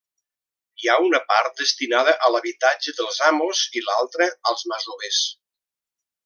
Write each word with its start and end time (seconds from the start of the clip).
Hi 0.83 0.87
ha 0.87 0.95
una 1.07 1.19
part 1.31 1.59
destinada 1.63 2.15
a 2.27 2.31
l'habitatge 2.35 2.95
dels 3.01 3.21
amos 3.29 3.63
i 3.81 3.85
l'altra 3.89 4.31
als 4.53 4.65
masovers. 4.73 5.23